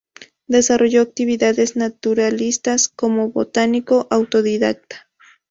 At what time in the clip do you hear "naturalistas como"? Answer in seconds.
1.75-3.29